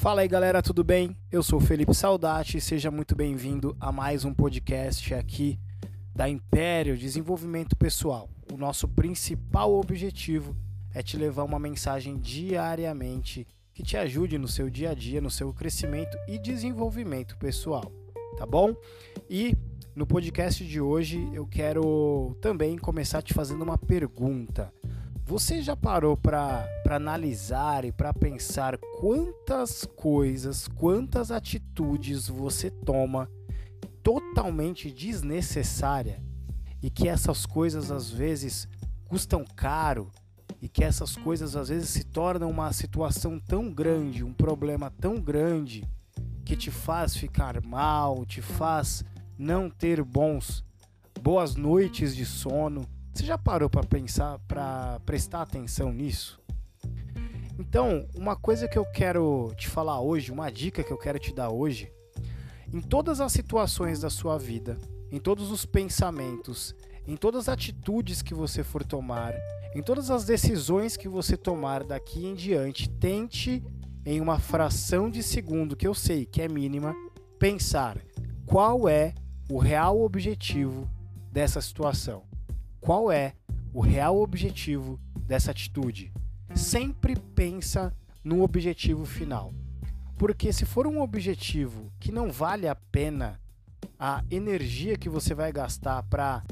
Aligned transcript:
Fala 0.00 0.22
aí 0.22 0.28
galera, 0.28 0.62
tudo 0.62 0.82
bem? 0.82 1.14
Eu 1.30 1.42
sou 1.42 1.60
Felipe 1.60 1.92
Saudati 1.94 2.56
e 2.56 2.60
seja 2.60 2.90
muito 2.90 3.14
bem-vindo 3.14 3.76
a 3.78 3.92
mais 3.92 4.24
um 4.24 4.32
podcast 4.32 5.12
aqui 5.12 5.60
da 6.16 6.26
Império 6.26 6.96
Desenvolvimento 6.96 7.76
Pessoal. 7.76 8.30
O 8.50 8.56
nosso 8.56 8.88
principal 8.88 9.74
objetivo 9.74 10.56
é 10.94 11.02
te 11.02 11.18
levar 11.18 11.44
uma 11.44 11.58
mensagem 11.58 12.16
diariamente 12.16 13.46
que 13.74 13.82
te 13.82 13.98
ajude 13.98 14.38
no 14.38 14.48
seu 14.48 14.70
dia 14.70 14.92
a 14.92 14.94
dia, 14.94 15.20
no 15.20 15.30
seu 15.30 15.52
crescimento 15.52 16.16
e 16.26 16.38
desenvolvimento 16.38 17.36
pessoal, 17.36 17.92
tá 18.38 18.46
bom? 18.46 18.74
E 19.28 19.54
no 19.94 20.06
podcast 20.06 20.64
de 20.64 20.80
hoje 20.80 21.28
eu 21.34 21.46
quero 21.46 22.34
também 22.40 22.78
começar 22.78 23.20
te 23.20 23.34
fazendo 23.34 23.62
uma 23.64 23.76
pergunta. 23.76 24.72
Você 25.30 25.62
já 25.62 25.76
parou 25.76 26.16
para 26.16 26.68
analisar 26.90 27.84
e 27.84 27.92
para 27.92 28.12
pensar 28.12 28.76
quantas 28.98 29.84
coisas, 29.84 30.66
quantas 30.66 31.30
atitudes 31.30 32.26
você 32.26 32.68
toma 32.68 33.30
totalmente 34.02 34.90
desnecessária 34.90 36.20
e 36.82 36.90
que 36.90 37.08
essas 37.08 37.46
coisas 37.46 37.92
às 37.92 38.10
vezes 38.10 38.66
custam 39.06 39.44
caro 39.54 40.10
e 40.60 40.68
que 40.68 40.82
essas 40.82 41.14
coisas 41.14 41.54
às 41.54 41.68
vezes 41.68 41.90
se 41.90 42.02
tornam 42.02 42.50
uma 42.50 42.72
situação 42.72 43.38
tão 43.38 43.72
grande, 43.72 44.24
um 44.24 44.34
problema 44.34 44.90
tão 44.90 45.20
grande 45.20 45.88
que 46.44 46.56
te 46.56 46.72
faz 46.72 47.14
ficar 47.14 47.64
mal, 47.64 48.26
te 48.26 48.42
faz 48.42 49.04
não 49.38 49.70
ter 49.70 50.02
bons 50.02 50.64
boas 51.22 51.54
noites 51.54 52.16
de 52.16 52.26
sono 52.26 52.84
você 53.12 53.24
já 53.24 53.36
parou 53.36 53.68
para 53.68 53.82
pensar, 53.82 54.38
para 54.46 55.00
prestar 55.04 55.42
atenção 55.42 55.92
nisso? 55.92 56.40
Então, 57.58 58.08
uma 58.14 58.36
coisa 58.36 58.68
que 58.68 58.78
eu 58.78 58.86
quero 58.86 59.52
te 59.56 59.68
falar 59.68 60.00
hoje, 60.00 60.32
uma 60.32 60.50
dica 60.50 60.82
que 60.82 60.92
eu 60.92 60.96
quero 60.96 61.18
te 61.18 61.34
dar 61.34 61.50
hoje, 61.50 61.92
em 62.72 62.80
todas 62.80 63.20
as 63.20 63.32
situações 63.32 64.00
da 64.00 64.08
sua 64.08 64.38
vida, 64.38 64.78
em 65.10 65.18
todos 65.18 65.50
os 65.50 65.66
pensamentos, 65.66 66.74
em 67.06 67.16
todas 67.16 67.48
as 67.48 67.52
atitudes 67.52 68.22
que 68.22 68.32
você 68.32 68.62
for 68.62 68.84
tomar, 68.84 69.34
em 69.74 69.82
todas 69.82 70.10
as 70.10 70.24
decisões 70.24 70.96
que 70.96 71.08
você 71.08 71.36
tomar 71.36 71.84
daqui 71.84 72.24
em 72.24 72.34
diante, 72.34 72.88
tente 72.88 73.62
em 74.06 74.20
uma 74.20 74.38
fração 74.38 75.10
de 75.10 75.22
segundo 75.22 75.76
que 75.76 75.86
eu 75.86 75.94
sei 75.94 76.24
que 76.24 76.40
é 76.40 76.48
mínima, 76.48 76.94
pensar 77.38 77.98
qual 78.46 78.88
é 78.88 79.14
o 79.50 79.58
real 79.58 80.00
objetivo 80.00 80.88
dessa 81.30 81.60
situação 81.60 82.29
qual 82.80 83.12
é 83.12 83.34
o 83.72 83.80
real 83.80 84.20
objetivo 84.20 84.98
dessa 85.26 85.50
atitude. 85.50 86.12
Sempre 86.54 87.14
pensa 87.16 87.94
no 88.24 88.42
objetivo 88.42 89.04
final. 89.04 89.52
Porque 90.16 90.52
se 90.52 90.66
for 90.66 90.86
um 90.86 91.00
objetivo 91.00 91.92
que 91.98 92.12
não 92.12 92.30
vale 92.30 92.68
a 92.68 92.74
pena 92.74 93.40
a 93.98 94.24
energia 94.30 94.96
que 94.96 95.08
você 95.08 95.34
vai 95.34 95.52
gastar 95.52 96.02
para 96.04 96.42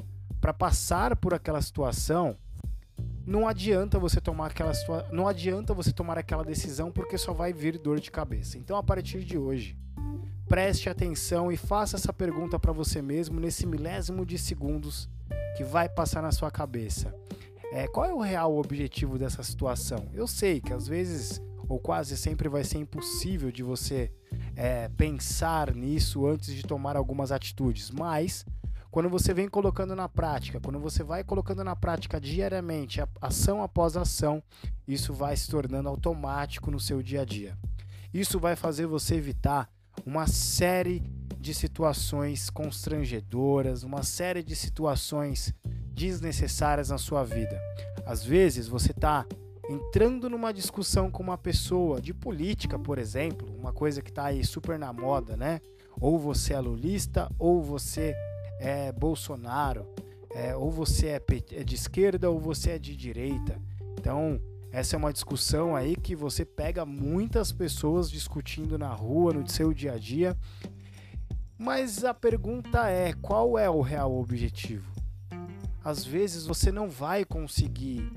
para 0.40 0.54
passar 0.54 1.16
por 1.16 1.34
aquela 1.34 1.60
situação, 1.60 2.36
não 3.26 3.48
adianta 3.48 3.98
você 3.98 4.20
tomar 4.20 4.46
aquela 4.46 4.72
não 5.10 5.26
adianta 5.26 5.74
você 5.74 5.92
tomar 5.92 6.16
aquela 6.16 6.44
decisão 6.44 6.92
porque 6.92 7.18
só 7.18 7.32
vai 7.32 7.52
vir 7.52 7.78
dor 7.78 8.00
de 8.00 8.10
cabeça. 8.10 8.56
Então 8.56 8.76
a 8.76 8.82
partir 8.82 9.24
de 9.24 9.36
hoje, 9.36 9.76
preste 10.48 10.88
atenção 10.88 11.50
e 11.50 11.56
faça 11.56 11.96
essa 11.96 12.12
pergunta 12.12 12.58
para 12.58 12.72
você 12.72 13.02
mesmo 13.02 13.40
nesse 13.40 13.66
milésimo 13.66 14.24
de 14.24 14.38
segundos 14.38 15.08
que 15.58 15.64
vai 15.64 15.88
passar 15.88 16.22
na 16.22 16.30
sua 16.30 16.52
cabeça. 16.52 17.12
É, 17.72 17.88
qual 17.88 18.06
é 18.06 18.14
o 18.14 18.20
real 18.20 18.56
objetivo 18.56 19.18
dessa 19.18 19.42
situação? 19.42 20.06
Eu 20.14 20.28
sei 20.28 20.60
que 20.60 20.72
às 20.72 20.86
vezes, 20.86 21.42
ou 21.68 21.80
quase 21.80 22.16
sempre, 22.16 22.48
vai 22.48 22.62
ser 22.62 22.78
impossível 22.78 23.50
de 23.50 23.64
você 23.64 24.08
é, 24.54 24.88
pensar 24.90 25.74
nisso 25.74 26.28
antes 26.28 26.54
de 26.54 26.62
tomar 26.62 26.96
algumas 26.96 27.32
atitudes, 27.32 27.90
mas 27.90 28.46
quando 28.88 29.08
você 29.08 29.34
vem 29.34 29.48
colocando 29.48 29.96
na 29.96 30.08
prática, 30.08 30.60
quando 30.60 30.78
você 30.78 31.02
vai 31.02 31.24
colocando 31.24 31.64
na 31.64 31.74
prática 31.74 32.20
diariamente, 32.20 33.00
ação 33.20 33.60
após 33.60 33.96
ação, 33.96 34.40
isso 34.86 35.12
vai 35.12 35.36
se 35.36 35.50
tornando 35.50 35.88
automático 35.88 36.70
no 36.70 36.78
seu 36.78 37.02
dia 37.02 37.22
a 37.22 37.24
dia. 37.24 37.58
Isso 38.14 38.38
vai 38.38 38.54
fazer 38.54 38.86
você 38.86 39.16
evitar 39.16 39.68
uma 40.06 40.28
série 40.28 41.02
de 41.48 41.54
situações 41.54 42.50
constrangedoras, 42.50 43.82
uma 43.82 44.02
série 44.02 44.42
de 44.42 44.54
situações 44.54 45.54
desnecessárias 45.94 46.90
na 46.90 46.98
sua 46.98 47.24
vida. 47.24 47.58
Às 48.04 48.22
vezes 48.22 48.68
você 48.68 48.90
está 48.90 49.24
entrando 49.66 50.28
numa 50.28 50.52
discussão 50.52 51.10
com 51.10 51.22
uma 51.22 51.38
pessoa 51.38 52.02
de 52.02 52.12
política, 52.12 52.78
por 52.78 52.98
exemplo, 52.98 53.48
uma 53.58 53.72
coisa 53.72 54.02
que 54.02 54.10
está 54.10 54.26
aí 54.26 54.44
super 54.44 54.78
na 54.78 54.92
moda, 54.92 55.38
né? 55.38 55.62
Ou 55.98 56.18
você 56.18 56.52
é 56.52 56.60
lulista, 56.60 57.30
ou 57.38 57.62
você 57.62 58.14
é 58.60 58.92
Bolsonaro, 58.92 59.86
é, 60.34 60.54
ou 60.54 60.70
você 60.70 61.06
é, 61.06 61.22
é 61.52 61.64
de 61.64 61.74
esquerda, 61.74 62.28
ou 62.28 62.38
você 62.38 62.72
é 62.72 62.78
de 62.78 62.94
direita. 62.94 63.58
Então, 63.98 64.38
essa 64.70 64.96
é 64.96 64.98
uma 64.98 65.14
discussão 65.14 65.74
aí 65.74 65.96
que 65.96 66.14
você 66.14 66.44
pega 66.44 66.84
muitas 66.84 67.52
pessoas 67.52 68.10
discutindo 68.10 68.76
na 68.76 68.92
rua, 68.92 69.32
no 69.32 69.48
seu 69.48 69.72
dia 69.72 69.94
a 69.94 69.98
dia, 69.98 70.36
mas 71.58 72.04
a 72.04 72.14
pergunta 72.14 72.88
é: 72.88 73.12
qual 73.14 73.58
é 73.58 73.68
o 73.68 73.80
real 73.80 74.16
objetivo? 74.16 74.90
Às 75.84 76.04
vezes 76.04 76.46
você 76.46 76.70
não 76.70 76.88
vai 76.88 77.24
conseguir, 77.24 78.10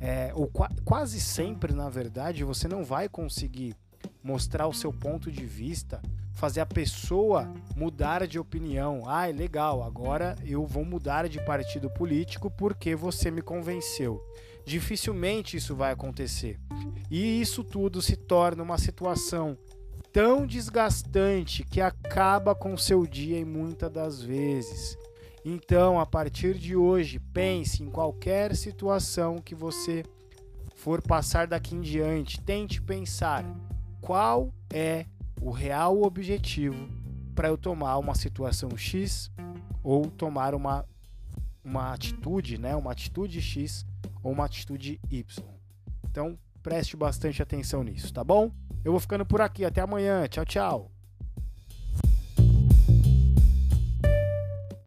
é, 0.00 0.32
ou 0.34 0.50
quase 0.84 1.20
sempre, 1.20 1.72
na 1.72 1.88
verdade, 1.88 2.42
você 2.42 2.66
não 2.66 2.84
vai 2.84 3.08
conseguir 3.08 3.76
mostrar 4.22 4.66
o 4.66 4.74
seu 4.74 4.92
ponto 4.92 5.30
de 5.30 5.44
vista, 5.44 6.02
fazer 6.32 6.60
a 6.60 6.66
pessoa 6.66 7.52
mudar 7.76 8.26
de 8.26 8.38
opinião. 8.38 9.02
Ah, 9.06 9.28
é 9.28 9.32
legal, 9.32 9.82
agora 9.82 10.36
eu 10.44 10.66
vou 10.66 10.84
mudar 10.84 11.28
de 11.28 11.44
partido 11.44 11.90
político 11.90 12.50
porque 12.50 12.94
você 12.94 13.30
me 13.30 13.42
convenceu. 13.42 14.20
Dificilmente 14.64 15.56
isso 15.56 15.74
vai 15.74 15.92
acontecer. 15.92 16.58
E 17.10 17.40
isso 17.40 17.64
tudo 17.64 18.02
se 18.02 18.16
torna 18.16 18.62
uma 18.62 18.78
situação 18.78 19.56
tão 20.12 20.46
desgastante 20.46 21.64
que 21.64 21.80
acaba 21.80 22.54
com 22.54 22.74
o 22.74 22.78
seu 22.78 23.06
dia 23.06 23.38
em 23.38 23.44
muitas 23.44 23.90
das 23.90 24.22
vezes. 24.22 24.96
Então, 25.44 25.98
a 25.98 26.06
partir 26.06 26.58
de 26.58 26.76
hoje, 26.76 27.18
pense 27.18 27.82
em 27.82 27.90
qualquer 27.90 28.54
situação 28.54 29.38
que 29.38 29.54
você 29.54 30.04
for 30.74 31.02
passar 31.02 31.46
daqui 31.46 31.74
em 31.74 31.80
diante, 31.80 32.40
tente 32.40 32.80
pensar 32.80 33.44
qual 34.00 34.52
é 34.72 35.06
o 35.40 35.50
real 35.50 36.02
objetivo 36.02 36.88
para 37.34 37.48
eu 37.48 37.56
tomar 37.56 37.98
uma 37.98 38.14
situação 38.14 38.76
X 38.76 39.30
ou 39.82 40.10
tomar 40.10 40.54
uma, 40.54 40.84
uma 41.64 41.92
atitude, 41.92 42.58
né, 42.58 42.74
uma 42.74 42.92
atitude 42.92 43.40
X 43.40 43.86
ou 44.22 44.32
uma 44.32 44.44
atitude 44.44 45.00
Y. 45.10 45.46
Então, 46.10 46.38
preste 46.62 46.96
bastante 46.96 47.42
atenção 47.42 47.82
nisso, 47.82 48.12
tá 48.12 48.24
bom? 48.24 48.50
Eu 48.84 48.92
vou 48.92 49.00
ficando 49.00 49.24
por 49.26 49.40
aqui. 49.40 49.64
Até 49.64 49.80
amanhã. 49.80 50.26
Tchau, 50.26 50.44
tchau. 50.44 50.97